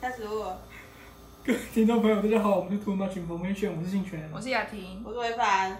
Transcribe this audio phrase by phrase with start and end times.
[0.00, 0.60] 开始录了。
[1.44, 5.76] 各位听众朋友，大家好，我们是 Too Much Information，我是信全，我是雅婷，我是维凡。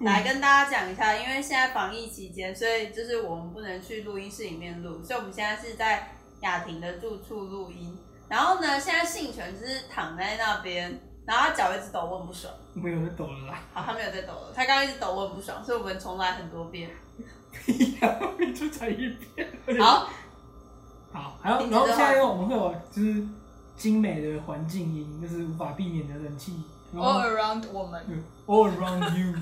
[0.00, 6.10] 来跟大家讲一下，因为现在防疫期间，所以就是我们不能去录音室里面录，所以我们现在是在
[6.42, 7.96] 雅婷的住处录音。
[8.28, 12.52] 然后呢，现在信全就是躺在那边，然后他脚一直抖，我很不爽。
[12.74, 13.62] 没有在抖了啦。
[13.72, 16.90] 好，他没有在抖了，他刚刚一直抖，我很不爽，所以我们重来很多遍。
[18.54, 19.48] 就才一遍。
[19.80, 20.10] 好。
[21.12, 23.26] 好，还有，然后现在我们会有就是
[23.76, 26.62] 精美的环境音，就是无法避免的冷气。
[26.94, 28.02] All around 我们。
[28.46, 29.34] All around you。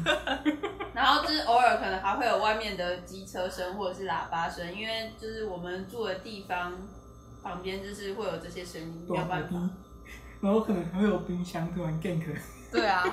[0.95, 6.72] 然后就是偶尔可能还会有外面的机车声或者是喇叭声，因为就是我们住的地方
[7.42, 9.70] 旁边就是会有这些声音，没有办法。
[10.41, 12.24] 然后可能还会有冰箱突然 gank。
[12.74, 13.05] 对啊。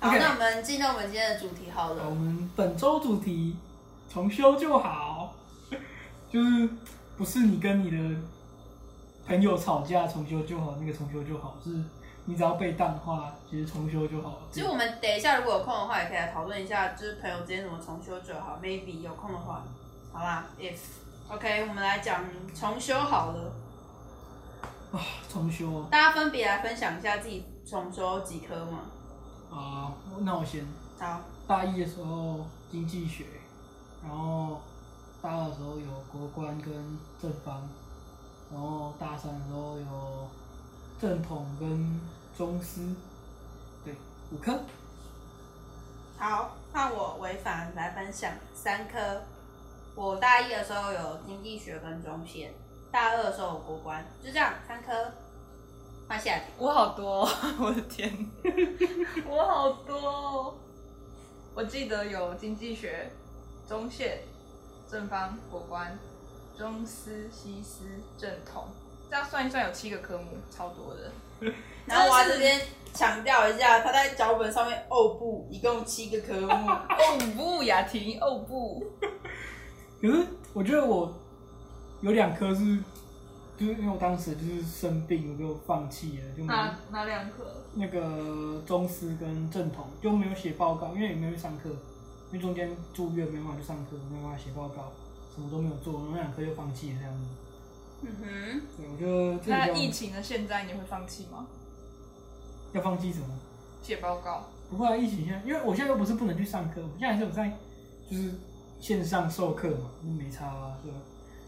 [0.00, 2.08] 好.那我们进入我们今天的主题好了。
[2.08, 3.56] 我们本周主题
[4.12, 5.34] 重修就好，
[6.30, 6.68] 就是
[7.16, 8.20] 不是你跟你的
[9.26, 11.70] 朋友吵架重修就好，那个重修就好，是
[12.24, 14.38] 你只要被当的话，其实重修就好了。
[14.52, 18.58] 其实我们等一下如果有空的话，也可以来讨论一下，就是朋友之间怎么重修就好。
[18.62, 19.64] Maybe 有空的话，
[20.12, 20.78] 好啦，If
[21.28, 23.52] OK，我们来讲重修好了。
[24.92, 25.84] 啊，重修！
[25.90, 28.80] 大家分别来分享一下自己重修几科嘛？
[29.50, 30.66] 啊，那我先。
[31.00, 31.18] 好。
[31.46, 33.24] 大一的时候经济学，
[34.02, 34.60] 然后
[35.20, 36.72] 大二的时候有国关跟
[37.20, 37.66] 政方，
[38.52, 40.28] 然后大三的时候有
[41.02, 42.00] 正统跟
[42.38, 42.80] 中师，
[43.84, 43.92] 对，
[44.30, 44.56] 五科。
[46.16, 49.20] 好，那我维凡来分享三科。
[49.96, 52.54] 我大一的时候有经济学跟中线，
[52.92, 54.92] 大二的时候有国关，就这样三科。
[56.06, 56.44] 换下题。
[56.56, 57.28] 我好多，
[57.58, 58.30] 我的天，
[59.28, 59.98] 我好多。
[59.98, 60.54] 哦
[61.52, 63.10] 我记得有经济学、
[63.68, 64.20] 中线、
[64.88, 65.98] 正方、国关、
[66.56, 68.68] 中师、西师、正统，
[69.12, 71.12] 这样算一算有七个科目，超多的。
[71.84, 72.58] 然后我还这边
[72.94, 76.48] 强调一下，他在脚本上面哦不，一共七个科目。
[76.72, 78.82] 哦不，雅婷，哦不。
[80.00, 81.12] 可是我觉得我
[82.00, 82.78] 有两科是，
[83.58, 87.44] 就是因为我当时就是生病，我就放弃了，就没哪哪两科？
[87.74, 91.68] 那个中师跟正统就没有写报告，因为也没有去上课，
[92.30, 94.90] 因为中间住院没办法去上课，没办法写报告，
[95.34, 97.26] 什么都没有做，那两科就放弃了这样子。
[98.02, 98.60] 嗯哼。
[98.76, 99.50] 对，我觉得这。
[99.50, 101.46] 那疫情的现在你会放弃吗？
[102.72, 103.26] 要放弃什么？
[103.82, 104.46] 写报告。
[104.70, 107.50] 不会啊，疫情现在，因为我现在又不是不能去上课，我现在还是有在，
[108.10, 108.32] 就是。
[108.80, 110.96] 线上授课嘛，没差啊，是吧？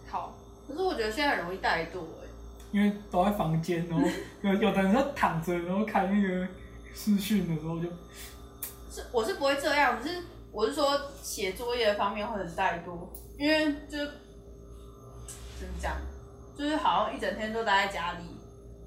[0.09, 0.37] 好，
[0.69, 2.29] 可是我觉得现在很容易怠惰哎，
[2.71, 4.07] 因为都在房间，然后
[4.43, 6.47] 有有的人在躺着，然后开那个
[6.95, 7.89] 视讯的时候就，
[8.89, 10.23] 是我是不会这样，只是
[10.53, 12.97] 我是说写作业的方面会很怠惰，
[13.37, 13.99] 因为就
[15.59, 15.97] 怎么讲，
[16.57, 18.25] 就是好像一整天都待在家里，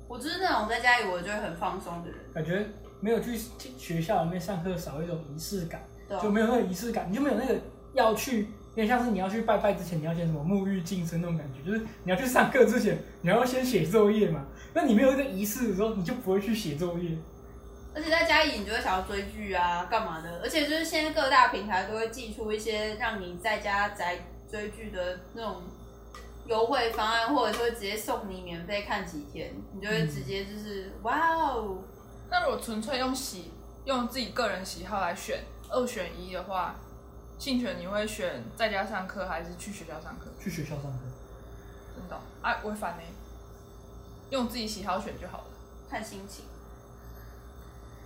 [0.07, 2.65] 我就是那种在家里我就会很放松的人，感觉
[2.99, 3.37] 没有去
[3.77, 7.55] 学校里面上课少一种仪式感，对就没有那个仪式感，你就没有那个。
[7.93, 14.45] 要去，有点像是你要去拜拜之前，你要先什么沐浴净身那种感觉，就是你要去上课之前，你要先写作业嘛。
[14.71, 17.17] 那你没有一个仪式的时候，你就不会去写作业。
[17.95, 20.41] 而且在家里，你就会想要追剧啊，干嘛的？
[20.43, 25.63] 而且就是现在各大平台都会寄出一些让你在家宅追剧的那种
[26.47, 31.77] 优惠方案，或者是会直接送你免费看几天，你就会直接就是、嗯、哇哦。
[32.29, 33.51] 那如果纯粹用喜
[33.85, 36.75] 用自己个人喜好来选二选一的话？
[37.37, 40.25] 信全，你会选在家上课还是去学校上课？
[40.41, 40.99] 去学校上课。
[41.95, 42.19] 真的、哦？
[42.41, 43.03] 哎、啊，我会反呢，
[44.31, 45.45] 用自己喜好选就好了，
[45.87, 46.45] 看心情。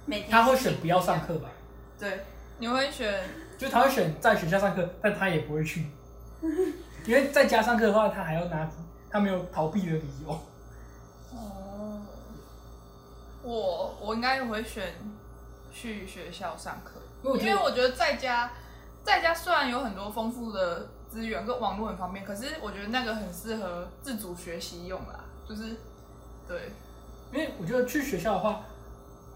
[0.05, 1.49] 每天他会选不要上课吧？
[1.97, 2.25] 对，
[2.57, 3.23] 你会选，
[3.57, 5.85] 就他会选在学校上课，但他也不会去，
[7.05, 8.69] 因为在家上课的话，他还要拿，
[9.09, 10.31] 他没有逃避的理由。
[11.31, 12.01] 哦，
[13.43, 14.93] 我我应该会选
[15.71, 16.99] 去学校上课，
[17.39, 18.51] 因为我觉得在家。
[19.03, 25.25] 在家虽然有很多丰富的资源跟网络很方便，可是我觉得那个很适合自主学习用啦。
[25.49, 25.75] 就是，
[26.47, 26.69] 对，
[27.33, 28.61] 因为我觉得去学校的话，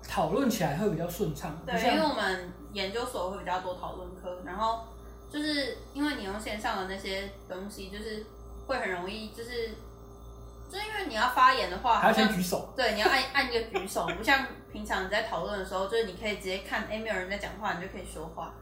[0.07, 1.57] 讨论起来会比较顺畅。
[1.65, 4.83] 对，因为我们研究所会比较多讨论课，然后
[5.31, 8.25] 就是因为你用线上的那些东西，就是
[8.67, 9.69] 会很容易，就是，
[10.69, 12.73] 就因为你要发言的话，还要先举手。
[12.75, 18.53] 对，你要按按一个举手，不像平常你在讨论的时候，就是你可以直接看，哎，没有人在讲话，你就可以说话。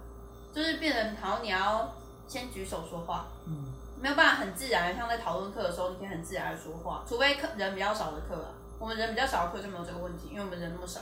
[0.54, 1.94] 就是变得好像你要
[2.28, 8.50] 先举手说话，嗯，没有办法很自然，像在讨论课的时候，你可以很自然的说话，除非课人比较少的课啊。
[8.80, 11.00] 我们人比较少的课就没有这个问题，因为我们人那么少。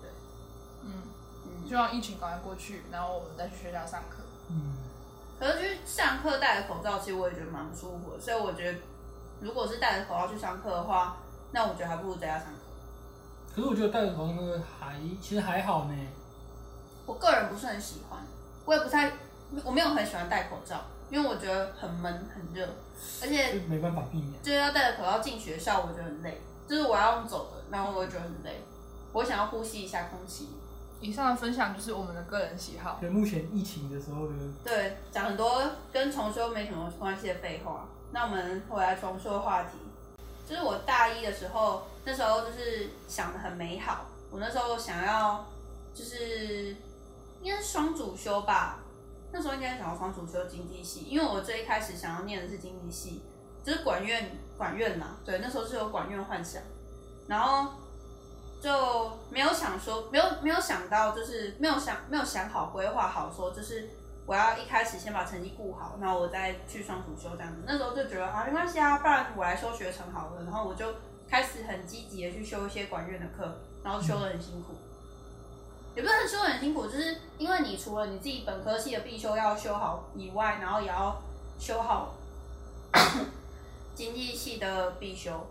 [0.00, 0.08] 对，
[0.84, 1.02] 嗯
[1.44, 4.19] 嗯，希望疫情赶快过去，然后我们再去学校上课。
[4.50, 4.74] 嗯，
[5.38, 8.20] 可是去上课戴着口罩，其实我也觉得蛮不舒服的。
[8.20, 8.78] 所以我觉得，
[9.40, 11.16] 如果是戴着口罩去上课的话，
[11.52, 12.58] 那我觉得还不如在家上课。
[13.54, 15.94] 可是我觉得戴着口罩那个还其实还好呢。
[17.06, 18.20] 我个人不是很喜欢，
[18.64, 19.12] 我也不太，
[19.64, 20.80] 我没有很喜欢戴口罩，
[21.10, 22.64] 因为我觉得很闷很热，
[23.22, 26.40] 而且没办法避免，就是要戴着口罩进学校，我觉得很累。
[26.68, 28.62] 就是我要用走的，然后我会觉得很累，
[29.12, 30.50] 我想要呼吸一下空气。
[31.00, 32.98] 以上的分享就是我们的个人喜好。
[33.00, 34.34] 对，目前疫情的时候的。
[34.62, 35.62] 对，讲很多
[35.92, 37.88] 跟重修没什么关系的废话。
[38.12, 39.70] 那我们回来重修的话题，
[40.48, 44.06] 就是我大一的时候，那时候就是想的很美好。
[44.30, 45.44] 我那时候想要，
[45.94, 46.76] 就是
[47.42, 48.80] 应该是双主修吧。
[49.32, 53.22] 那时候应该想要双主修经济系，因为我最一开始想要念的是经济系。
[53.62, 56.62] 就是管院，管院嘛，对，那时候是有管院幻想，
[57.26, 57.70] 然后
[58.60, 63.88] 就没有想说，没有没有想到，就是没有想没有想好规划好说，就是
[64.26, 67.62] 我要一开始先把成绩顾好，然后我再去双主修这样子。
[67.66, 70.42] 那时候就觉得啊，没关系啊，不然我来修学成好了。
[70.44, 70.86] 然后我就
[71.28, 74.74] 开始很积极的去修一些管院的课，然后修的很辛苦，
[75.94, 81.20] 也不是很修的很辛苦，就是因为你除了你自己本科系的必修要修好以外，然后也要
[81.58, 82.14] 修好。
[83.94, 85.46] 经济系的必修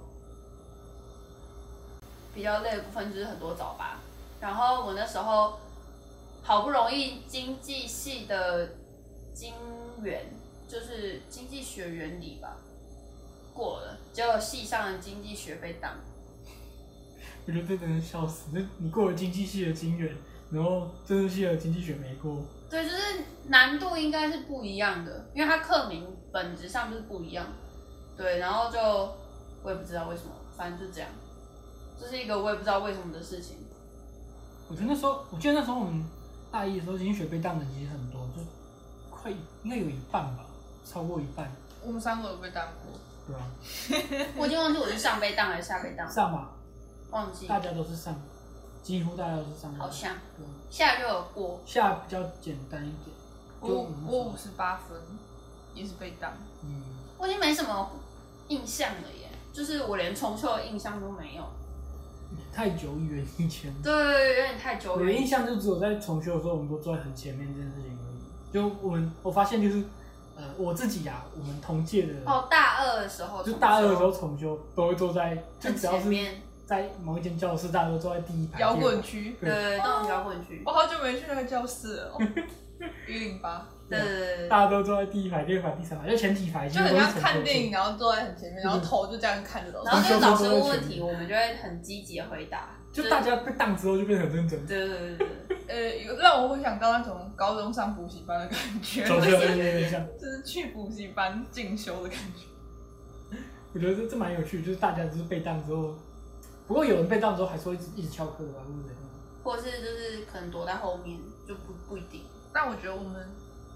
[2.40, 4.00] 比较累的部分就是很多早八，
[4.40, 5.60] 然后我那时候
[6.42, 8.70] 好不容易经济系的
[9.34, 9.54] 经
[10.02, 10.26] 原
[10.66, 12.56] 就是经济学原理吧
[13.54, 15.92] 过了，结果系上的经济学被挡。
[17.46, 18.52] 我觉得这真的笑死！
[18.54, 20.16] 那你过了经济系的经原，
[20.50, 22.42] 然后政治系的经济学没过。
[22.70, 22.98] 对，就是
[23.48, 27.46] 难度应该是不一样的，因为它课名本质上就是不一样。
[28.16, 28.80] 对，然后就
[29.62, 31.10] 我也不知道为什么，反正就这样，
[32.00, 33.58] 这是一个我也不知道为什么的事情。
[34.70, 36.04] 我觉得那时候，我记得那时候我们
[36.52, 38.42] 大一的时候，经济学被当的其实很多，就
[39.10, 39.32] 快
[39.64, 40.46] 应该有一半吧，
[40.86, 41.52] 超过一半。
[41.84, 43.00] 我们三个都被当过。
[43.28, 44.32] 对啊。
[44.38, 46.10] 我已经忘记我是上被当还是下被当。
[46.10, 46.52] 上吧。
[47.12, 47.48] 忘记。
[47.48, 48.16] 大家都是上，
[48.82, 49.74] 几乎大家都是上。
[49.76, 50.16] 好像。
[50.38, 50.46] 对。
[50.70, 51.60] 下就有过。
[51.66, 53.16] 下比较简单一点。
[53.60, 54.98] 我我五十八分，
[55.74, 56.32] 也是被当。
[56.64, 56.82] 嗯。
[57.18, 57.92] 我已经没什么。
[58.50, 61.44] 印象了耶，就是我连重修的印象都没有，
[62.54, 63.74] 太久远以前。
[63.82, 65.00] 对，有点太久远。
[65.00, 68.54] 我的印象就只有在重修的时候，我们都坐在很前面这件事情而已。
[68.54, 69.84] 就我们，我发现就是，
[70.36, 78.60] 呃，我自己呀、啊，我们同届的哦，大二的时候，就大二的时候重修，都会坐在，就只要是面在某一间教室，大家都坐在第一排。
[78.60, 80.62] 摇滚区，对，对，都是摇滚区。
[80.66, 82.18] 我好久没去那个教室了，
[83.08, 83.68] 一零八。
[83.90, 92.76] 对，对，对，大家都坐在第一排、第二排、第三排，就前几排，就很像看电影，然后坐在很前面，然后头就这样看着老师，然后就老师问问题，我们就会很积极的回答。
[92.92, 94.66] 就大家被当之后就变得很认真。
[94.66, 95.28] 对对对
[95.68, 99.06] 对， 呃，让我会想到那种高中上补习班的感觉，
[100.18, 103.38] 就是去补习班进修的感觉。
[103.74, 105.94] 我觉得这这蛮有趣，就是大家就是被当之后，
[106.68, 109.04] 不过有人被当之后还是会一直一直翘课吧，或者怎样，
[109.44, 112.24] 或是就是可能躲在后面，就不不一定。
[112.52, 113.28] 但我觉得我们。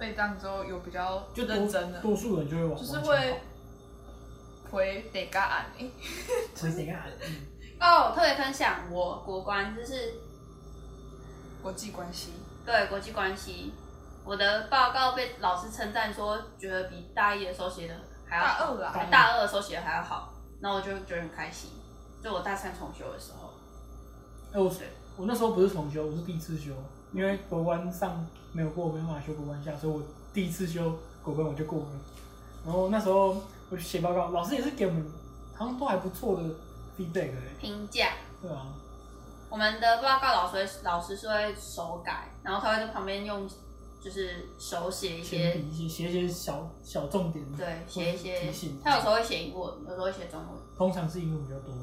[0.03, 3.39] 被当之后有比较认真的，多数人就会往就是会
[4.69, 5.89] 回得嘎案诶，
[6.61, 7.09] 回得嘎案。
[7.79, 10.15] 哦，特别分享我国关就是
[11.61, 12.33] 国际关系，
[12.65, 13.73] 对国际关系，
[14.25, 17.95] 我的报告被老师称赞说，觉得比大一的时候写的
[18.27, 21.69] 还要好，大二啊，大二的时候写的还要好，那我就觉得很开心。
[22.21, 23.53] 就我大三重修的时候，
[24.51, 24.69] 哎，我
[25.15, 26.73] 我那时候不是重修，我是第一次修。
[27.13, 30.01] 因为国关上没有过，没办法修国关下，所以我
[30.33, 31.87] 第一次修国关我就过了。
[32.63, 33.35] 然后那时候
[33.69, 35.05] 我去写报告，老师也是给我们
[35.55, 36.43] 好像都还不错的
[36.97, 38.13] feedback 评价。
[38.41, 38.67] 对啊，
[39.49, 43.49] 我们的报告老师老师是会手改，然后他会在旁边用
[44.01, 48.79] 就是手写一些一些写一些小小重点，对，写一些提醒。
[48.83, 51.73] 他有时候会写英文，有时候会写中文，通常是英文比较多。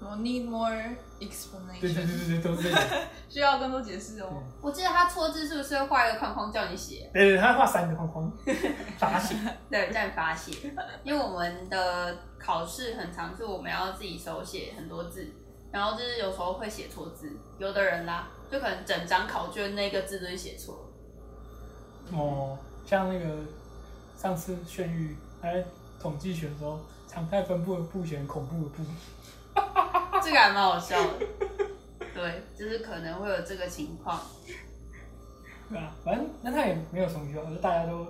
[0.00, 1.80] 我 need more explanation。
[1.80, 2.72] 对对对对都是。
[3.28, 4.42] 需要更多解释哦。
[4.62, 7.10] 我记得他错字是不是会画一个框框叫你写？
[7.12, 8.32] 对对，他会画三个框框，
[8.98, 9.34] 罚写。
[9.68, 10.52] 对，叫你罚写。
[11.04, 15.30] 因为我们的考试很常，是我们要自己手写很多字，
[15.70, 20.90] 然后就是有时候会写错字，有的人啦，就可能整张考卷那个字都写错。
[22.12, 23.36] 哦，像那个
[24.16, 25.62] 上次炫玉哎
[26.00, 28.82] 统计学的时候，常态分布的布写恐怖的布。
[30.24, 31.26] 这个还蛮好笑的，
[32.14, 34.20] 对，就是可能会有这个情况。
[35.70, 38.06] 对啊，反正那他也没有重修，就大家都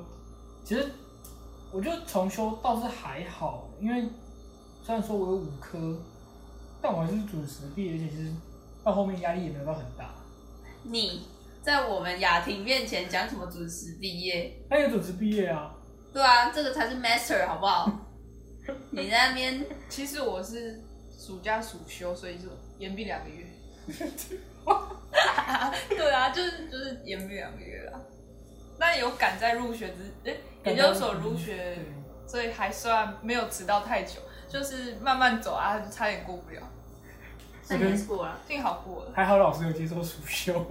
[0.64, 0.88] 其实
[1.72, 4.08] 我觉得重修倒是还好，因为
[4.82, 5.96] 虽然说我有五科，
[6.80, 8.32] 但我还是准时毕业，而且其实
[8.84, 10.14] 到后面压力也没有到很大。
[10.84, 11.26] 你
[11.60, 14.64] 在我们雅婷面前讲什么准时毕业？
[14.70, 15.74] 他也准时毕业啊。
[16.12, 17.90] 对啊，这个才是 master 好不好？
[18.90, 20.82] 你在那边，其实我是
[21.28, 23.44] 暑假暑休，所以就延毕两个月。
[25.90, 28.00] 对啊，就是就是延毕两个月啊。
[28.78, 31.76] 那有赶在入学之，哎、欸，研究所入学，
[32.26, 36.62] 所以还算没有迟到太久，就是慢慢走啊，就差点过不了。
[37.68, 39.12] 那你过了，幸好过了。
[39.14, 40.64] 还好老师有接受暑休。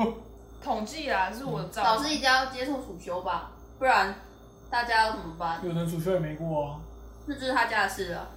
[0.63, 1.85] 统计啊，是我的照、嗯。
[1.85, 4.15] 老师一定要接受暑休吧，不然
[4.71, 5.61] 大家要怎么办？
[5.63, 6.79] 有人暑修也没过啊。
[7.27, 8.27] 那就是他家的事了。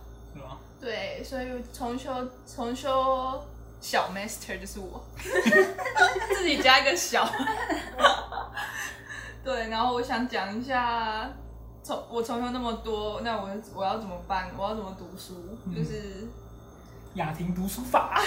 [0.80, 2.10] 对所以重修
[2.46, 3.42] 重修
[3.80, 5.04] 小 master 就是我，
[6.34, 7.28] 自己加一个小。
[9.44, 11.30] 对，然后我想讲一下，
[11.82, 14.50] 从我重修那么多，那我我要怎么办？
[14.56, 15.58] 我要怎么读书？
[15.66, 16.28] 嗯、就是
[17.14, 18.20] 雅婷读书法，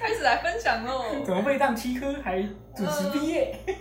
[0.00, 1.04] 开始来分享喽。
[1.24, 2.40] 怎么被当七科还
[2.76, 3.58] 准时毕业？
[3.66, 3.74] 呃、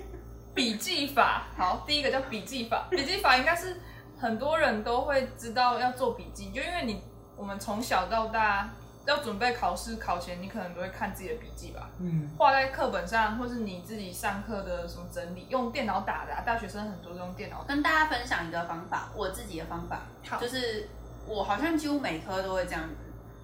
[0.55, 2.88] 笔记法，好，第一个叫笔记法。
[2.89, 3.79] 笔记法应该是
[4.24, 7.03] 很多人都会知道要做笔记，就因为你
[7.36, 8.70] 我们从小到大。
[9.06, 16.42] 要准备考试考前，你可能都会看自己的笔记吧，嗯，画在课本上，或是你自己上课的什么整理，用电脑打的啊。
[16.46, 17.65] 大学生很多都用电脑。
[17.68, 20.88] 跟大家分享一个方法，我自己的方法，好就是
[21.27, 22.96] 我好像几乎每科都会这样子，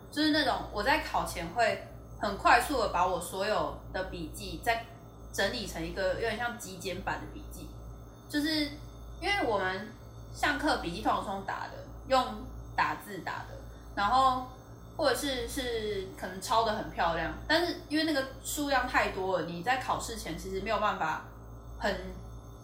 [0.09, 1.89] 就是那种我在考前会
[2.21, 4.85] 很快速的把我所有的笔记再
[5.33, 7.67] 整理成一个有点像极简版的笔记，
[8.29, 8.63] 就是
[9.19, 9.89] 因为我们
[10.39, 11.73] 上课笔记通常是用打的，
[12.07, 12.25] 用
[12.75, 13.57] 打字打的，
[13.95, 14.47] 然后。
[14.97, 21.23] 或者是是可能抄的很漂亮，但是因为那个数量太多了，你在考试前其实没有办法
[21.77, 21.89] 很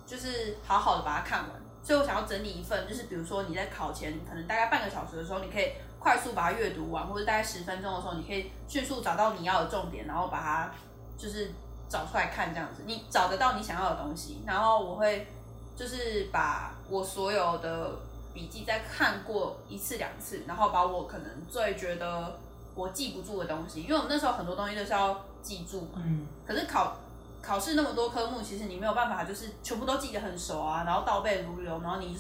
[0.06, 1.52] 就是好好的把它看完，
[1.82, 10.70] 所以我想要整理一份，就是比如说你在考前可能大概半个小时的时候，你可以快速把它阅读完，或者大概十分钟的时候，你可以迅速找到你要的重点，然后把它
[11.18, 11.54] 就是
[11.88, 15.26] 找出来看这样子，你找得到你想要的东西，然后我会
[15.74, 17.92] 就是把我所有的。
[18.36, 22.38] 笔记再看过一次两次，然后把我可能最觉得
[22.76, 26.04] 我记不住的东西，因为我们那时候很多东西都是要记住嘛。
[26.04, 26.28] 嗯。
[26.46, 26.98] 可是考
[27.42, 32.14] 考试那么多科目，其实你没有办法就是全部都记得很熟啊，然后倒背如流，然后你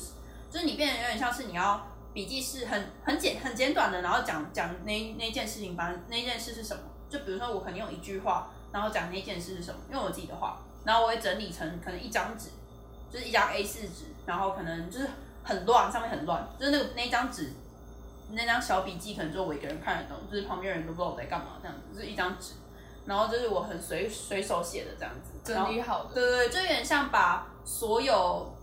[0.49, 6.81] 就是你变得有点像是你要笔记是很很简很简短的，然后讲讲那那件事情，反正那件事是什么？
[7.09, 12.51] 就比如说我可能用一句话，然后讲那件事是什么，用我自己的话，然后我会整理成可能一张纸，
[13.15, 15.07] 就是一张 A 四纸，然后可能就是。
[15.47, 17.53] 很乱，上面很乱，就是那个那张纸，
[18.31, 22.53] 那张小笔记可能只有我一个人看得懂，就是旁边人都不知道我在干嘛，这样子，就是一张纸，
[23.05, 28.55] 然后就是我很随随手写的这样子，整理好的，对对对，就有点像把所有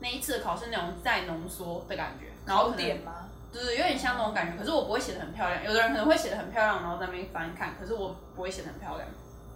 [0.00, 3.28] 那一次的考试内容再浓缩的感觉，然后点吗？
[3.52, 9.06] 对对，有点像那种感觉，可是我不会写的很漂亮，有的人可能会写的很漂亮，然后在那边翻看，可是我不会写的很漂亮。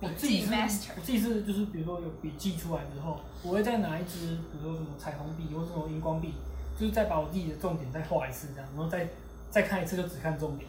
[0.00, 0.52] 我自己是，
[0.96, 6.34] 我自己是就是比如说有笔记出来之后，我会再拿一支，比如说什么彩虹笔或者什么荧光笔。
[6.78, 9.08] 就是再把我自己的重点再画一次，这样，然后再
[9.48, 10.68] 再看一次，就只看重点。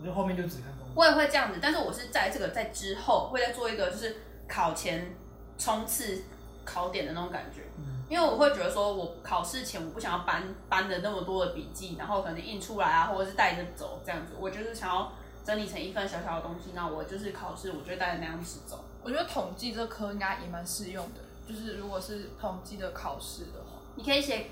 [0.00, 0.92] 我就后面就只看重点。
[0.94, 4.16] 我也会这样子，但是我是在这个在之后会再做一个，就是
[4.48, 5.14] 考前
[5.58, 6.22] 冲刺
[6.64, 7.60] 考点的那种感觉。
[7.76, 7.84] 嗯。
[8.08, 14.32] 因为我会觉得说，我考试前我不想要搬搬的那么多的笔记，然后可能印出来啊，或者是带着走这样子。
[14.40, 15.12] 我就是想要
[15.44, 18.82] 整理成一份小小的东西，那我就是考试，我就带着那样子走。
[19.02, 24.46] 我觉得统计这科应该也蛮适用的，就是如果是统计的考试的话，你可以写。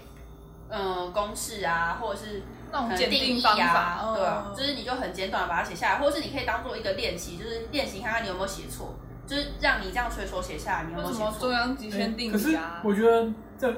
[0.74, 8.94] 嗯，公式啊，或者是那种定义啊，嗯、对啊，就是你就很简短把它写下来，或者是你可以当做一个练习，就是练习看看你有没有写错，
[9.26, 11.32] 就是让你这样随手写下来，你有没有写错？
[11.38, 12.82] 中央极限定理啊、欸？
[12.82, 13.70] 可是我觉得这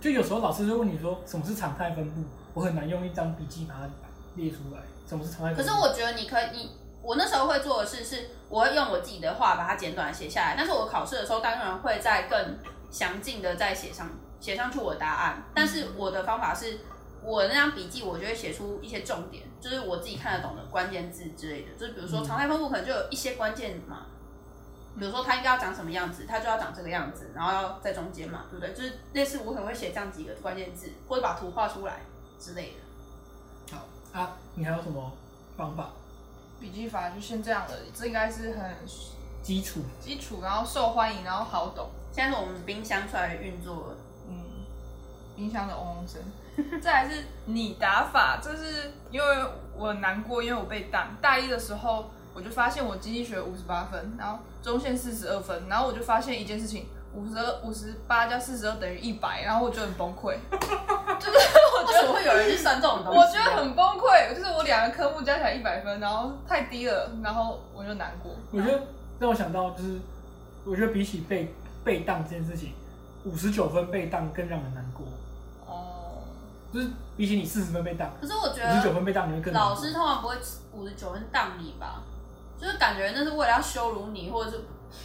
[0.00, 2.20] 就有时候老师就问你说什么是常态分布，
[2.52, 3.88] 我很难用一张笔记把它
[4.36, 4.80] 列出来。
[5.06, 5.54] 什么是常态？
[5.54, 6.70] 可是我觉得你可以，你
[7.02, 12.58] 我那时候会做的事是，我会用我自己的话把它简短写下来，但是我考试的时候当然会再更
[12.90, 14.08] 详尽的再写上。
[14.40, 16.78] 写上去我的答案，但是我的方法是，
[17.22, 24.04] 我那张笔记我就会写出一些重点，就是我自己看得懂的关键字之类的，就是比如说常态分布可能就有一些关键嘛，
[24.98, 28.74] 比如说它应该要长什么样子，它就要长这个样子，然后要在中间嘛，对不对？
[28.74, 32.02] 就是类似我可能会写这样几个关键字，或者把图画出来
[32.38, 32.83] 之类的。
[34.14, 35.12] 好啊，你还有什么
[35.56, 35.88] 方法？
[36.60, 38.72] 笔记法就先这样了，这应该是很
[39.42, 41.88] 基础，基础，然后受欢迎，然后好懂。
[42.12, 43.92] 现在是我们冰箱出来运作
[44.28, 44.36] 嗯。
[45.34, 46.22] 冰箱的嗡嗡声，
[46.80, 49.44] 再来是你打法，这是因为
[49.76, 61.38] 我难过，因为我被挡大一的时候，我就发现我经济学五十八分，然后中线四十二分，然后我就发现一件事情，五十二五十八加四十二等于一百，然后我就很崩溃， 就是
[61.72, 63.18] 我我觉得会有人去算这种东西？
[63.18, 68.32] 我觉得很崩溃，就是我两个科目加起来一百分，然后太低了，然后我就难过。
[68.50, 68.82] 我觉得
[69.20, 70.00] 让我想到就是，
[70.64, 71.54] 我觉得比起被
[71.84, 72.72] 被当这件事情，
[73.24, 75.06] 五十九分被当更让人难过。
[75.66, 76.24] 哦，
[76.72, 79.54] 就是比起你四十分被当，可是我觉得五十九分被当你会更。
[79.54, 80.34] 老师通常不会
[80.72, 82.02] 五十九分当你吧？
[82.60, 84.60] 就是感觉那是为了要羞辱你，或者是。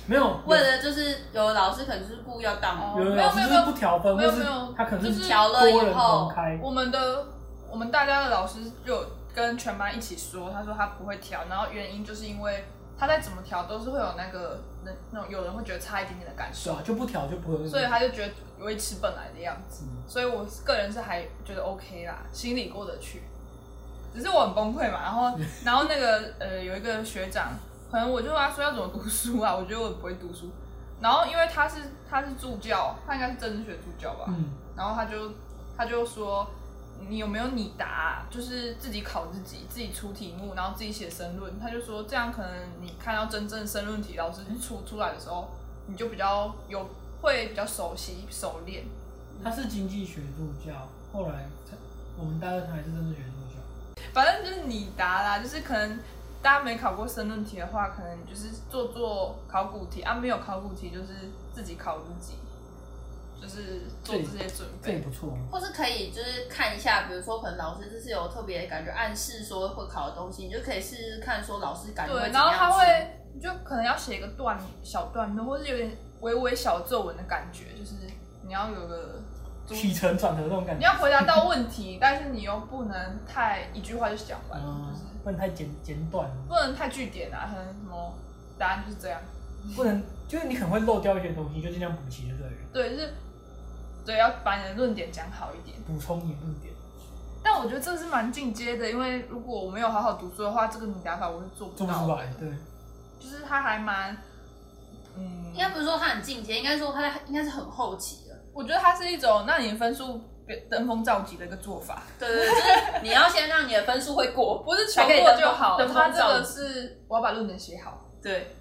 [0.08, 6.32] 没有，为了就是有的老师可能就是故意要当，有没有没有不调分，没有没有，他可能就是调了以后，
[6.62, 7.28] 我们的
[7.70, 9.06] 我们大家的老师就
[9.36, 12.66] 跟全班一起说，他说他不会调，然后原因就是因为
[12.98, 23.22] 他再怎么调都是会有那个那那种有人会觉得差一点点的感受，啊，就不调就不会，所以他就觉得维持本来的样子，嗯，所以我个人是还觉得 OK 啦，心里过得去，
[24.12, 27.54] 只是我很崩溃嘛，然后 然后那个呃有一个学长。
[27.92, 30.52] 可能我就跟他说要怎么读书啊， 我觉得我不会读书。
[31.02, 31.78] 然后因为他是
[32.10, 34.26] 他是助教，他应该是政治学助教吧。
[34.28, 34.46] 嗯。
[34.76, 35.32] 然后他就
[35.78, 36.46] 他就说，
[37.08, 41.58] 你有没有你答，就是自己考自己，自己出题目，然后自己写申论。
[41.60, 45.50] 他就说这样可能你看到真正申论题老师出出来的时候，
[45.88, 46.90] 你就比较有
[47.22, 48.84] 会比较熟悉熟练。
[49.42, 51.48] 他是经济学助教，后来
[52.18, 54.04] 我们大二还是政治学助教。
[54.14, 55.98] 反正就是你答啦，就是可能。
[56.42, 62.34] 大家没考过申论题的话，可能就是做做考古题啊；没有考古题，就是自己考自己，
[63.42, 64.84] 就是做这些准备。
[64.84, 65.38] 这也不错。
[65.52, 72.32] 或是可以就是看一下，比如说可能老师就是有特别感觉暗示说会考的东西，你就可以试试看说老师感觉怎么样。
[72.32, 75.92] 对，然后他会，你就可能要写一个段小段落，或是有点
[76.22, 77.96] 微微小作文的感觉，就是
[78.46, 79.22] 你要有个
[79.76, 80.80] 起承转合那种感觉。
[80.80, 85.06] 你要回答到问题，但是你又不能太一句话就讲完，嗯、就是。
[85.22, 88.14] 不能太简简短，不能太句点啊，可能什么
[88.58, 89.20] 答案就是这样，
[89.76, 92.54] 不能就是你可能会漏掉一些东西，就尽量补齐就对了。
[92.72, 93.14] 对，就是
[94.06, 96.74] 对，要把你的论点讲好一点，补充你的论点。
[97.44, 101.94] 但我觉得这是蛮进阶的，因为如果我没有好好读书的话，这个你打法我是做不到的。
[101.94, 102.50] 做不出来，对。
[103.20, 104.18] 就是他还蛮，
[105.18, 108.29] 嗯，应该不是说他很进阶，应该说他在应该是很后期的。
[108.60, 110.22] 我觉得它是一种，那你的分数。
[110.68, 112.64] 登峰造极的一个做法，对对对，就是
[113.04, 115.78] 你要先让你的分数会过， 不是求过就好。
[115.86, 118.56] 他这个是我要把论文写好，对。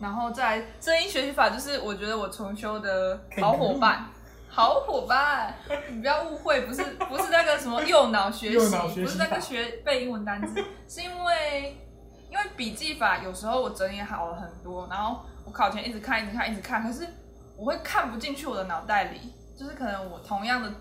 [0.00, 4.06] 然后再声音学习法，就是我觉得我重修的好伙伴，
[4.50, 5.54] 好伙伴，
[5.92, 11.80] 你不要误会，不是 不是那个什么右脑学习，不是那个学背英文单词，是因为
[12.32, 17.06] 因为笔记法有时候我整理好了很多，然后我考前一直看一直看一直看，可是
[17.58, 19.20] 我会看不进去我的脑袋里。
[19.58, 20.72] 就是可能我同样的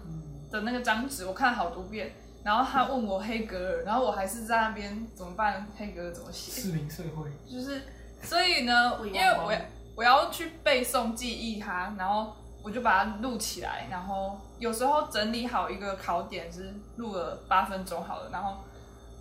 [0.51, 2.13] 的那个张纸，我看了好多遍，
[2.43, 5.65] 然后他问我黑格尔，然后我还是在那边怎么办？
[5.75, 6.61] 黑格尔怎么写？
[6.61, 7.27] 市民社会。
[7.51, 7.81] 就是，
[8.21, 9.59] 所以呢，因为我要
[9.95, 18.57] 我要去背诵记忆它，然后我就把它录起来，然后有时候整理好一个考点是录了八分钟好了，然后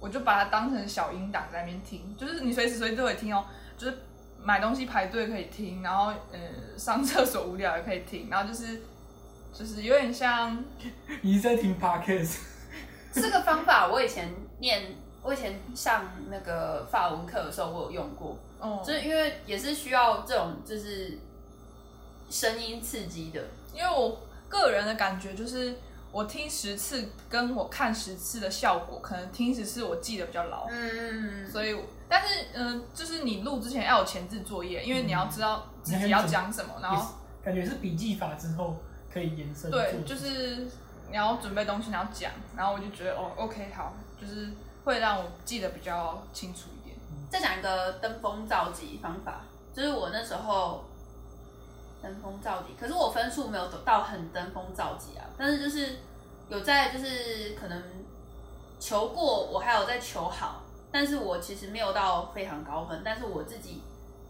[0.00, 3.42] 我就把它当成小音档在那边听，就是你随时随地都可以听哦，
[3.78, 3.98] 就是
[4.42, 6.38] 买东西排队可以听，然后呃
[6.76, 8.80] 上厕所无聊也可以听，然后就是。
[9.58, 10.62] 就是有点像，
[11.22, 12.40] 你在听 podcast。
[13.10, 18.36] 这个方法我以前念，我以前上那个法文课的时候，我有用过。
[18.60, 21.18] 哦，就是因为也是需要这种就是
[22.28, 23.42] 声音刺激的。
[23.72, 25.74] 因为我个人的感觉就是，
[26.16, 30.66] 我听十次跟我看十次的效果，可能听十次我记得比较牢。
[30.70, 38.76] 嗯，所以，但是嗯、呃，就是你录之前要有前置作业，因为你要知道自己要讲什么，然后感觉是笔记法之后。
[39.12, 39.70] 可以延伸。
[39.70, 40.66] 对，就是
[41.10, 44.50] 你要准备东西，你要讲，然后我就觉得哦，OK，好，就是
[44.84, 46.94] 会让我记得比较清楚一点。
[47.30, 49.40] 再讲一个登峰造极方法，
[49.72, 50.84] 就是我那时候
[52.06, 55.96] 登峰造极，可是我分数没有得到很登峰造极啊，但是就是
[56.48, 57.82] 有在就是可能
[58.78, 63.82] 求过，我还有在求好，但是我其实没有到非常高分，但是我自己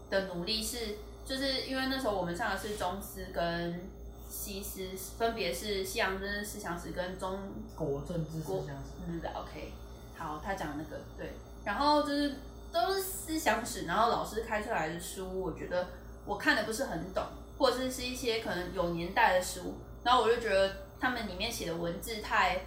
[0.09, 3.89] 的努力是，就是因为那时候我们上的是中师跟。
[4.29, 7.39] 西师分别是西洋政治思想史跟中
[7.75, 8.91] 国政治思想史。
[9.07, 9.71] 嗯，OK，
[10.17, 11.31] 好，他讲那个对，
[11.63, 12.35] 然后就是
[12.69, 15.87] 都是思想史，然后老师开出来的书，我觉得
[16.25, 17.23] 我看的不是很懂，
[17.57, 22.61] 或者是是一些可能有年代的书，然后我就觉得他们里面写的文字太，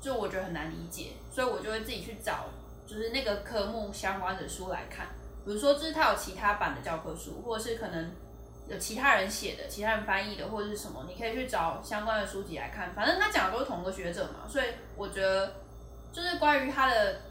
[0.00, 2.46] 就我觉得很难理解，所以我就会自己去找
[2.86, 5.06] 就是那个科目相关的书来看，
[5.44, 8.10] 比如说就是他有其他版的教科书，或者是可能。
[8.70, 12.92] 有其他人写的，其他人翻译的，或者是什么，你可以去找相关的书籍来看。
[12.92, 15.54] 反正他讲的都是同一个学者嘛，所以我觉得
[16.12, 17.22] 就是关于他的，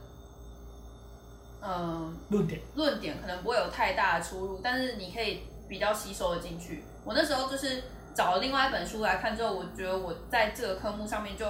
[1.62, 6.84] 嗯，论点论点可能不会有太大的出入，但是你可以比较吸收的进去。
[7.04, 11.46] 我那时候就是找了另外一本书来看之后，我觉得我在这个科目上面就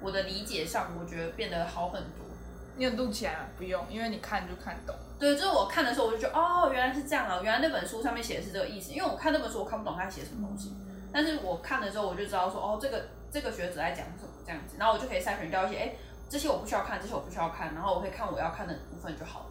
[0.00, 2.26] 我的理解上，我觉得变得好很多。
[2.74, 3.40] 你有录起来吗？
[3.58, 4.96] 不用，因为你看就看懂。
[5.18, 7.38] 对，就是我看的时候，我就觉得哦，原来是这样啊！
[7.42, 8.92] 原来那本书上面写的是这个意思。
[8.92, 10.74] 因为我看那本书，我看不懂他写什么东西，
[11.12, 15.94] 但是我看了之后，我就知道说哦，这个这个学者在讲什么这样子，然后我就可以筛选掉一些，哎，
[16.30, 19.46] 这些我不需要看，这些我不需要看，然后我可以看我要看的部分就好了。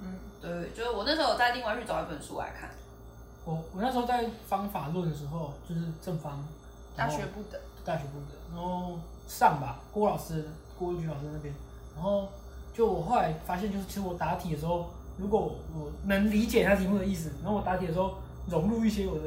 [0.00, 2.70] 嗯，对，就是我那时候我再另外去找一本书来看。
[3.44, 6.44] 我我那时候在方法论的时候，就是正方
[6.96, 11.54] 大学部的大学部的，然后上吧，郭老师郭玉菊老师那边，
[11.94, 12.28] 然后。
[12.74, 18.14] 就我后来发现，就是其实我答题的时候，如果我能理解他题目的意思，然后我答题的时候
[18.48, 19.24] 融入一些我的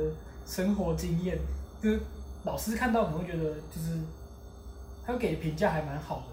[0.48, 1.38] 生活经验，
[1.80, 2.02] 就是
[2.44, 4.00] 老师看到可能会觉得，就是
[5.06, 6.24] 他给评价还蛮好的。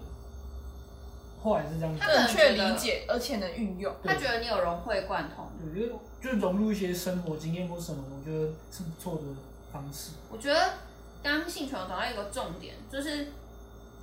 [1.43, 9.21] 后来是这样子，他正确理解而且能运用，他觉得你有融会贯通，对，就就融入一些生活经验或什么，我觉得是不错的
[9.71, 10.11] 方式。
[10.31, 10.59] 我觉得
[11.21, 13.27] 刚刚幸存有讲到一个重点，就是。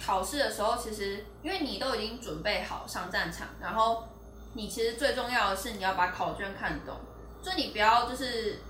[0.03, 4.09] 考试的时候，其实因为你都已经准备好上战场，然后
[4.55, 6.97] 你其实最重要的是你要把考卷看懂，
[7.43, 8.61] 就你不要就是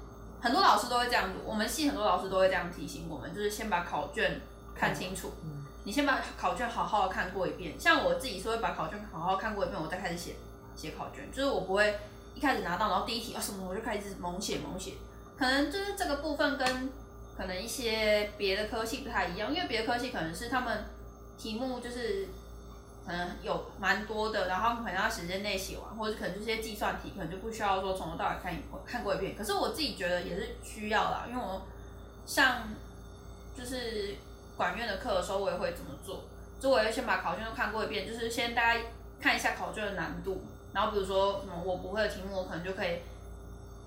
[0.40, 4.40] 很多老师都会这样子，我们系很多老师都会这样提醒我们，就是先把考卷
[4.74, 5.30] 看清楚，
[5.90, 7.74] 你先把考卷好好看过一遍。
[7.76, 10.36] 像我自己是会把考卷好好看过一遍，我再开始写
[10.76, 11.98] 写考卷，就是我不会
[12.32, 14.92] 一开始拿到，然后第一题啊什么我就开始猛写猛写，
[15.36, 16.92] 可能就是这个部分跟
[17.36, 20.84] 可能一些别的科系不太一样，因为别的科系可能是他们。
[21.36, 22.28] 题目就是
[23.06, 29.34] 可能有蛮多的，然后可能要时间内写完，或者可能这些计算题可能就不需要说从头到尾看一看过一遍。
[29.34, 31.62] 可是我自己觉得也是需要啦，因为我
[32.26, 32.68] 像
[33.56, 34.16] 就是
[34.60, 36.24] 管院的课的时候，我也会怎么做，
[36.60, 38.80] 就我会先把考卷都看过一遍，就是先大家
[39.18, 40.44] 看一下考卷的难度，
[40.74, 42.98] 然后比如说什么我不会的题目，我可能就可以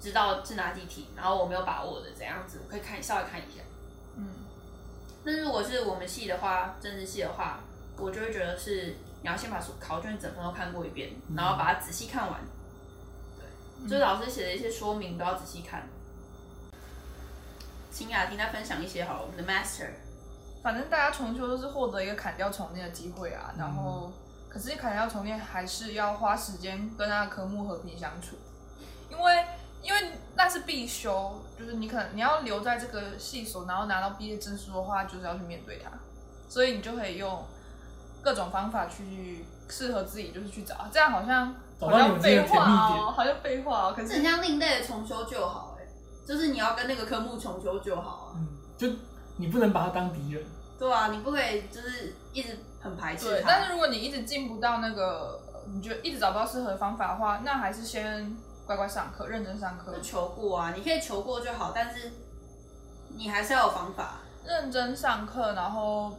[0.01, 3.61] 知道是哪几题，然后我没有把握的怎样子，我可以看稍微看一下。
[4.17, 4.25] 嗯
[5.23, 7.59] 那如果是我们系的话，政治系的话，
[7.97, 12.41] 我就会觉得是你要先把考卷整份都看过一遍，然后把它仔细看完。
[13.37, 15.87] 对，就是老师写的一些说明都要仔细看。
[17.91, 19.91] 请雅婷再分享一些好了，我们的 master。
[20.63, 24.11] 反正大家重修都是获得一个砍掉重练的机会啊，然后
[24.49, 28.37] 可是砍掉重练还是要花时间跟那个科目和平相处，
[29.11, 29.45] 因为。
[29.85, 29.99] 因为
[30.37, 35.91] 那是必修，就是你可能你要留在这个系所，然后拿到毕业证书的话，就是要去面对它，
[36.47, 37.43] 所以你就可以用
[38.21, 45.83] 各种方法去适合自己，就是去找，这样好像好像废话哦，好像废话哦，可是很像另类的重修就好，哎，
[46.25, 48.47] 就是你要跟那个科目重修就好啊，嗯，
[48.77, 48.87] 就
[49.37, 50.43] 你不能把他当敌人，
[50.77, 55.39] 对啊，你不可以就是一直很排斥，对，但是如果你一直进不到那个，
[55.73, 58.35] 你觉得一直找不到适合的方法的话，那还是先。
[58.65, 59.93] 乖乖上课，认真上课。
[60.01, 62.09] 求过啊，你可以求过就好，但是
[63.09, 64.19] 你还是要有方法。
[64.45, 66.17] 认真上课，然后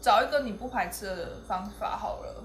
[0.00, 2.44] 找一个你不排斥的方法好了，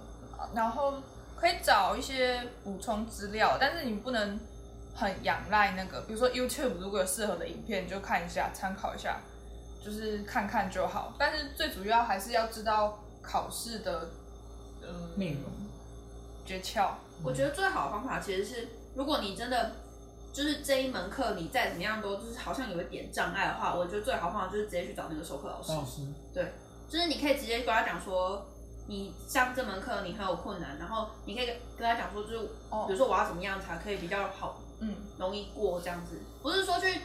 [0.55, 0.95] 然后
[1.35, 4.39] 可以找一些补充资料，但是你不能
[4.95, 9.19] 很仰赖那个，比如说 YouTube 如果有适合的影片，就看一下，参考一下，
[9.83, 11.13] 就是看看就好。
[11.17, 14.09] 但是最主要还是要知道考试的
[14.81, 15.41] 嗯内容
[16.45, 16.91] 诀窍。
[17.23, 18.67] 我觉得最好的方法其实是。
[18.95, 19.71] 如果你真的
[20.31, 25.71] 就是这一门课，你再怎么样都就是好像有一点障碍的话，我觉得最好的方法就是直接去找那个授课老师。
[25.71, 26.53] 老师，对，
[26.87, 28.45] 就是你可以直接跟他讲说，
[28.85, 32.37] 你上这门课你很有困难，然后你可以跟他讲说，就是
[32.69, 37.01] 哦，比如说我要怎么样才可以比较好，嗯，容易过这样子，不是说去，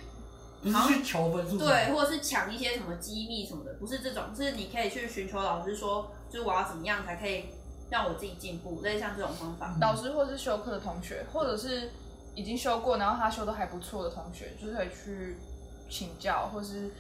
[0.62, 7.47] 不是去求分数，对，或者是抢一些什么机密什么的，不是这种，是你可以去寻求老师说，就是我要怎么样才可以。
[7.90, 11.90] 让我自己进步，类似像这种方法，老师或是修课的同学，或者是
[12.35, 15.38] 已经修过，然后他修的还不错的同学，就是可以去
[15.88, 16.90] 请教或是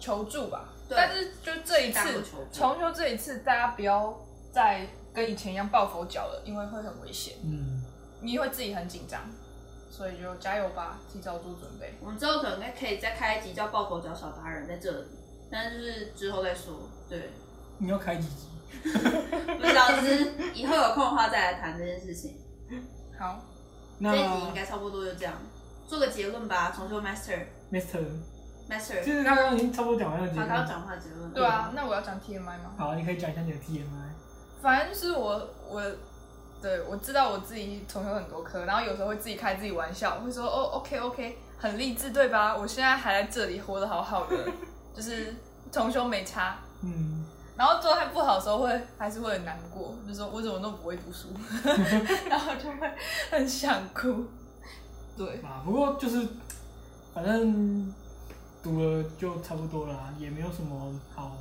[0.00, 0.70] 求助吧。
[0.88, 4.12] 但是就这一次重修这一次，大家不要
[4.50, 7.34] 再跟以前一样抱佛脚了，因为会很危险。
[7.44, 7.80] 嗯。
[8.20, 9.20] 你会自己很紧张，
[9.90, 11.94] 所以就加油吧，提早做准备。
[12.00, 15.06] 我们之后可能可以再开一集叫抱佛脚小达人在这里，
[15.50, 16.88] 但是就是之后再说。
[17.08, 17.30] 对。
[17.78, 18.46] 你要开几集？
[18.82, 22.36] 不知道，就是以后有空的话再来谈这件事情。
[23.18, 23.40] 好，
[24.00, 25.34] 这一集应该差不多就这样，
[25.88, 26.72] 做个结论吧。
[26.74, 30.48] 重修 master，master，master，就是他刚刚已经差不多讲完了结论。
[30.48, 31.30] 他要讲话结论。
[31.32, 32.74] 对啊，那我要讲 TMI 吗？
[32.78, 33.84] 好，你可以讲一下你的 TMI。
[34.62, 35.82] 反正就是我，我，
[36.60, 42.56] 对，我知道我自己重修很多科，然后有时候会自己开自己玩笑，会说哦，OK，OK，很励志，对吧？
[42.56, 44.36] 我现在还在这里活得好好的，
[44.94, 45.34] 就是
[45.72, 46.58] 重修没差。
[46.82, 47.24] 嗯。
[47.56, 51.28] 然后状态不好的时候会还是会很难过，就说我怎么都不会读书，
[52.26, 52.90] 然后就会
[53.30, 54.24] 很想哭。
[55.14, 56.26] 对啊，不过就是
[57.12, 57.92] 反正
[58.62, 61.36] 读了就差不多了，也没有什么好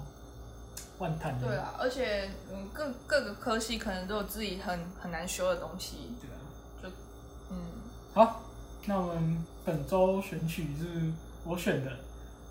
[1.00, 1.38] 万谈。
[1.42, 6.16] 对啊，而且嗯，各各个科系可能都有自己很很难修的东西。
[6.22, 6.38] 对啊，
[6.84, 6.90] 就
[7.50, 7.58] 嗯，
[8.14, 8.42] 好，
[8.86, 11.12] 那我们本周选曲是
[11.44, 11.92] 我选的，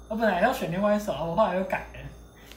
[0.09, 2.01] 我本来要选另外一首，我后来又改了，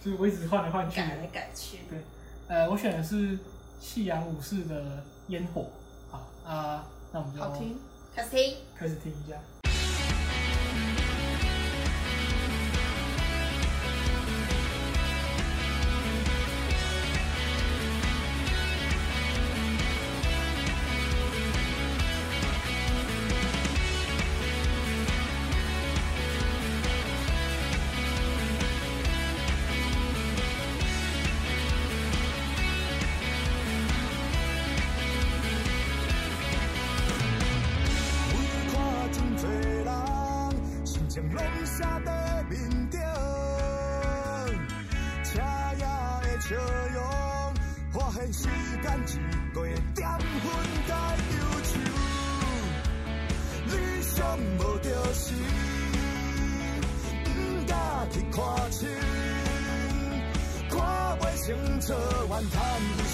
[0.04, 1.80] 就是我一直换来换去，改来改去。
[1.90, 2.00] 对，
[2.48, 3.38] 呃，我选的是
[3.80, 5.68] 夕阳武士的烟火。
[6.10, 7.78] 好啊，呃，那我们就好听，
[8.16, 9.36] 开始听，开始听一下。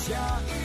[0.07, 0.57] 夕阳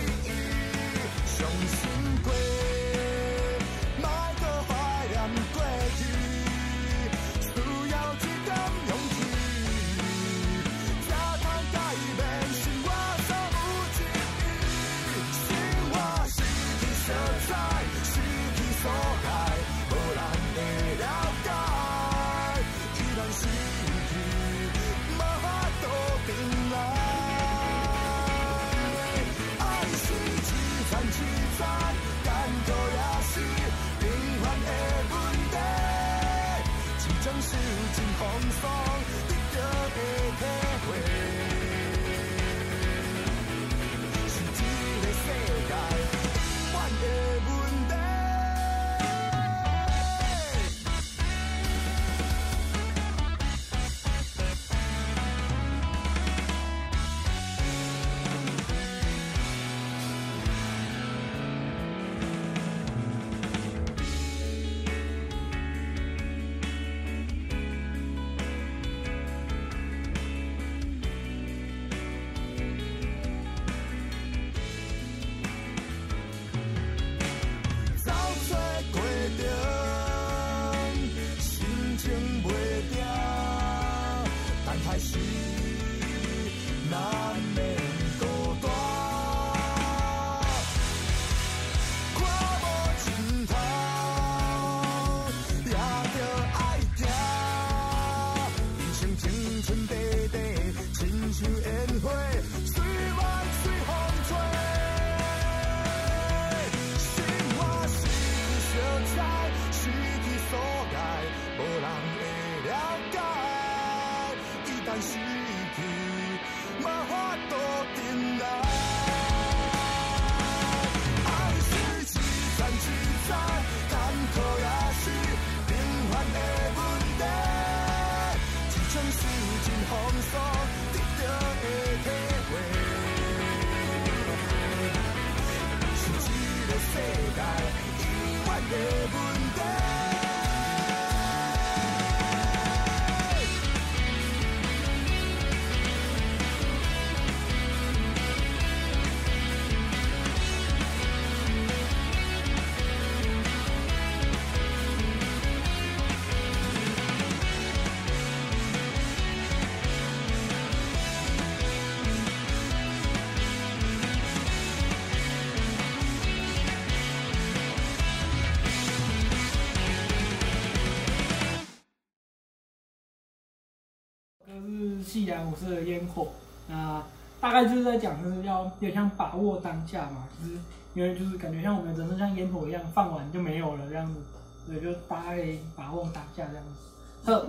[175.40, 176.28] 武士的烟火，
[176.68, 177.02] 那
[177.40, 180.58] 大概就是在讲，就是要有点像把握当下嘛，就是
[180.94, 184.20] 因为就是感觉像我们人生像烟火一样，放完就没有了这样子，
[184.66, 187.30] 所以就大概把握当下这样子。
[187.30, 187.46] 呵，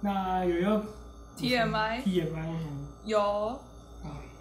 [0.00, 0.84] 那有一个
[1.36, 2.56] TMI，TMI
[3.04, 3.60] 有，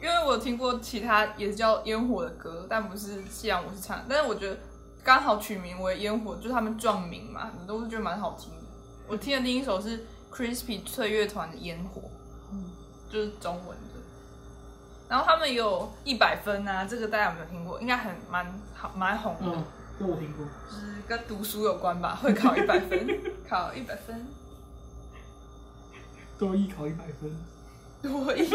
[0.01, 4.57] 因为我听过其他也是叫烟火的歌，但不是夕阳武士唱，但是我觉得
[5.03, 8.57] 刚好取名为烟火，就是他们撞名嘛，你都是觉得蛮好听的。
[9.07, 12.01] 我听的第一首是 Crispy 翠乐团的烟火。
[13.09, 13.99] 就是中文的，
[15.09, 17.79] 然后他们有一百分啊，这个大家有没有听过？
[17.79, 19.45] 应该很蛮好蛮红的。
[19.45, 19.63] 嗯，
[19.99, 20.45] 这我听过。
[20.69, 23.07] 就是跟读书有关吧，会考一百分，
[23.47, 24.27] 考一百分。
[26.37, 27.35] 多一考一百分。
[28.01, 28.47] 多一。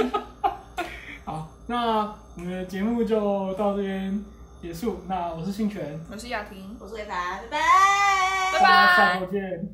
[1.24, 4.24] 好，那我们的节目就到这边
[4.60, 5.02] 结束。
[5.08, 7.58] 那我是信全，我是雅婷，我是魏凡，拜
[8.52, 9.68] 拜，拜拜，下周见。